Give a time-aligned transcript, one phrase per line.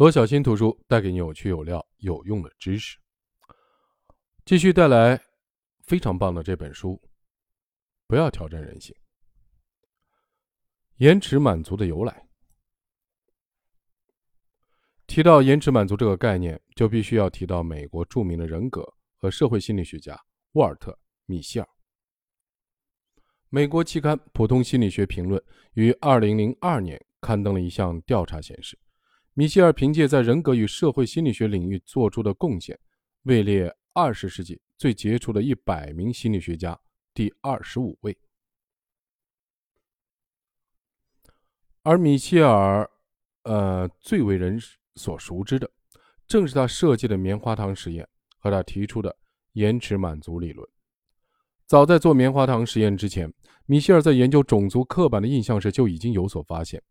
[0.00, 2.98] 罗小新图书带给你有趣、有料、有用的知识。
[4.46, 5.22] 继续带来
[5.82, 6.98] 非常棒的这本书。
[8.06, 8.96] 不要挑战人性。
[10.96, 12.26] 延迟满足的由来。
[15.06, 18.82] 提到延迟满足这个概念，就必须要提到美国著名的人格
[19.18, 20.18] 和社会心理学家
[20.52, 20.92] 沃尔特·
[21.26, 21.68] 米歇尔。
[23.50, 25.38] 美国期刊《普通心理学评论》
[25.74, 28.78] 于二零零二年刊登了一项调查，显示，
[29.34, 32.78] 米歇尔凭借在人格与社会心理学领域做出的贡献，
[33.22, 36.78] 位列二十世纪最杰出的一百名心理学家
[37.14, 38.16] 第二十五位。
[41.82, 42.90] 而米歇尔，
[43.44, 44.60] 呃，最为人
[44.96, 45.70] 所熟知的，
[46.26, 49.16] 正是他设计的棉花糖实验和他提出的
[49.52, 50.68] 延迟满足理论。
[51.66, 53.32] 早在做棉花糖实验之前，
[53.64, 56.82] 米歇尔在研究种族刻板的印象时就已经有所发现。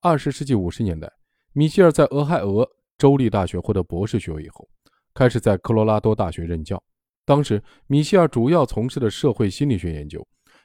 [0.00, 1.10] 二十世纪五十年代，
[1.58, 4.68] 米歇尔在俄亥俄州立大学获得博士学位以后，
[5.14, 6.84] 开始在科罗拉多大学任教。
[7.24, 10.22] 当时，米歇尔主要从事的社会心理学研究，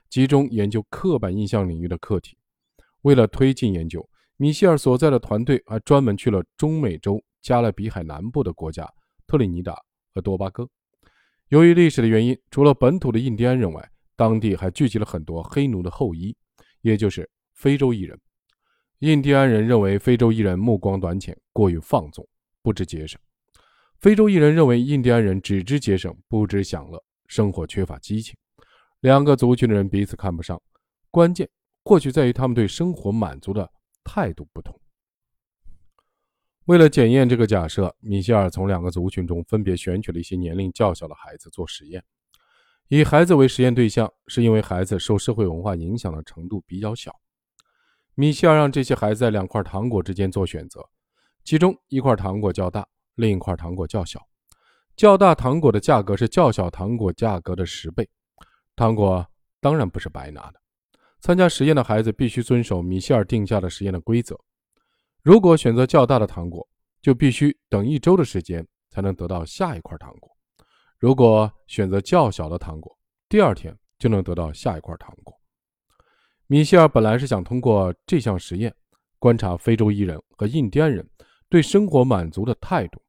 [0.10, 2.38] 集中研究刻板印象领域的课题。
[3.04, 8.86] 为了推进研究，米歇尔所在的团队还专门去了中美洲加勒比海南部的国家
[9.26, 9.74] 特立尼达
[10.14, 10.68] 和多巴哥。
[11.48, 16.36] 由于历史的原因，除了本土的印第安人外，当地还聚集了很多黑奴的后裔，
[16.82, 18.20] 也就是非洲裔人。
[19.02, 22.28] 印第安人认为非洲裔人目光短浅，过于放纵，
[22.62, 23.20] 不知节省；
[23.98, 28.38] 非洲裔人认为印第安人只知节省，不知享乐，生活缺乏激情。
[29.00, 30.62] 两个族群的人彼此看不上，
[31.10, 31.50] 关键
[31.84, 33.68] 或许在于他们对生活满足的
[34.04, 34.80] 态度不同。
[36.66, 42.04] 为了检验这个假设，米歇尔从两个族群中分别选取了一些年龄较小的孩子做实验。
[42.88, 47.12] 以孩子为实验对象，是因为孩子受社会文化影响的程度比较小。
[48.16, 50.88] 米歇尔让这些孩子在两块糖果之间做选择，
[51.44, 54.28] 其中一块糖果较大，另一块糖果较小。
[54.96, 58.08] 较大糖果的价格是较小糖果价格的十倍。
[58.76, 59.26] 糖果
[59.60, 60.62] 当然不是白拿的。
[61.20, 64.38] 参加实验的孩子必须遵守米歇尔定下的实验的规则。
[65.22, 66.68] 如果选择较大的糖果，
[67.02, 70.30] 就必须等一周的时间才能得到下一块糖果；
[71.00, 72.96] 如果选择较小的糖果，
[73.30, 75.41] 第二天就能得到下一块糖果。
[76.52, 78.76] 米歇尔本来是想通过这项实验
[79.20, 81.10] 观察非洲裔人和印第安人
[81.48, 83.02] 对生活满足的态度，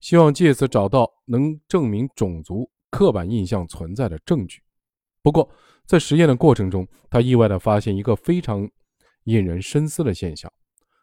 [0.00, 4.60] 希望借此找到能证明种族刻板印象存在的证据。
[5.22, 5.48] 不过，
[5.86, 8.68] 在实验的过程中，他意外地发现一个非常
[9.22, 10.52] 引人深思的现象。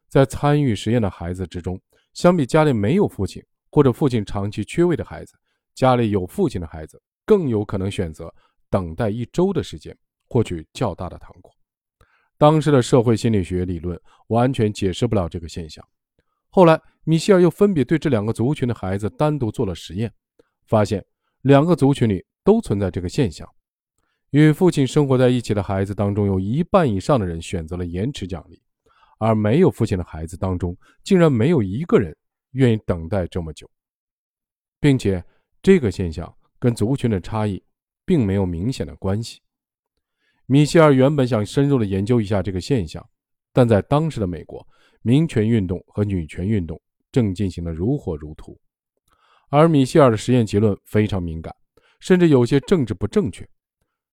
[0.07, 1.81] 在参与实验的孩子之中，
[2.13, 5.33] 相比家里没有父亲或者父亲长期缺位的孩子，
[5.73, 8.31] 家里有父亲的孩子更有可能选择
[8.69, 9.97] 等待一周的时间
[10.29, 11.51] 获取较大的糖果。
[12.41, 15.87] 当时的社会心理学理论完全解释不了这个现象。
[16.49, 20.11] 后来，米歇尔又分别对这两个族群的孩子单独做了实验，
[20.65, 21.05] 发现
[21.43, 23.47] 两个族群里都存在这个现象：
[24.31, 28.59] 与父亲生活在一起的孩子当中，有一半以上的人选择了延迟奖励。
[29.19, 32.17] 而没有父亲的孩子当中，竟然没有一个人
[32.53, 33.69] 愿意等待这么久，
[34.79, 35.23] 并且
[35.61, 37.63] 这个现象跟族群的差异
[38.03, 39.41] 并没有明显的关系。
[40.45, 43.05] 米歇尔原本想深入的研究一下这个现象，
[43.53, 44.65] 但在当时的美国，
[45.01, 46.79] 民权运动和女权运动
[47.11, 48.59] 正进行的如火如荼，
[49.49, 51.55] 而米歇尔的实验结论非常敏感，
[51.99, 53.47] 甚至有些政治不正确，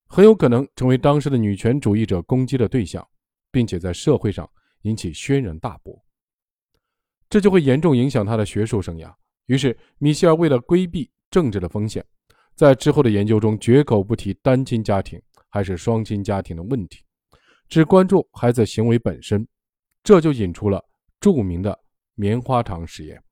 [0.07, 3.07] 很有可能成为当时的女权主义者攻击的对象，
[3.51, 4.49] 并且在社会上。
[4.83, 6.01] 引起轩然大波，
[7.29, 9.13] 这就会严重影响他的学术生涯。
[9.47, 12.03] 于是，米歇尔为了规避政治的风险，
[12.55, 17.05] 在之后的研究中绝口不提单亲家庭还是双亲家庭的问题，
[17.69, 19.47] 只关注孩子行为本身。
[20.03, 20.83] 这就引出了
[21.21, 21.79] 著名的
[22.15, 23.23] 棉花糖实验。